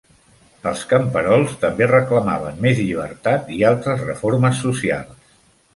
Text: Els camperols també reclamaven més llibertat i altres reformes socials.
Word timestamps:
Els 0.69 0.79
camperols 0.93 1.53
també 1.65 1.89
reclamaven 1.91 2.59
més 2.67 2.81
llibertat 2.85 3.53
i 3.59 3.61
altres 3.75 4.05
reformes 4.11 4.65
socials. 4.69 5.37